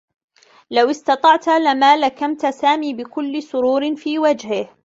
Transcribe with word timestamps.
لو 0.71 0.89
استطعت 0.91 1.47
لما 1.47 1.97
لكمت 1.97 2.45
سامي 2.45 2.93
بكلّ 2.93 3.43
سرور 3.43 3.95
في 3.95 4.19
وجهه. 4.19 4.69